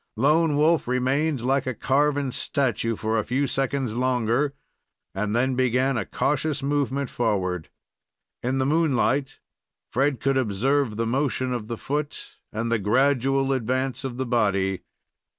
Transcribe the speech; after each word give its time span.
Lone 0.15 0.57
Wolf 0.57 0.87
remained 0.87 1.41
like 1.41 1.67
a 1.67 1.75
carven 1.75 2.31
statue 2.31 2.95
for 2.95 3.19
a 3.19 3.23
few 3.23 3.45
seconds 3.45 3.95
longer, 3.95 4.55
and 5.13 5.35
then 5.35 5.53
began 5.53 5.95
a 5.95 6.07
cautious 6.07 6.63
movement 6.63 7.11
forward. 7.11 7.69
In 8.41 8.57
the 8.57 8.65
moonlight, 8.65 9.37
Fred 9.91 10.19
could 10.19 10.37
observe 10.37 10.95
the 10.95 11.05
motion 11.05 11.53
of 11.53 11.67
the 11.67 11.77
foot, 11.77 12.37
and 12.51 12.71
the 12.71 12.79
gradual 12.79 13.53
advance 13.53 14.03
of 14.03 14.17
the 14.17 14.25
body. 14.25 14.81